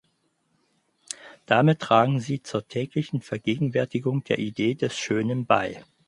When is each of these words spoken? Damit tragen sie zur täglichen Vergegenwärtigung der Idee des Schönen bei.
Damit 1.45 1.79
tragen 1.79 2.19
sie 2.19 2.41
zur 2.41 2.67
täglichen 2.67 3.21
Vergegenwärtigung 3.21 4.23
der 4.23 4.39
Idee 4.39 4.73
des 4.73 4.97
Schönen 4.97 5.45
bei. 5.45 5.83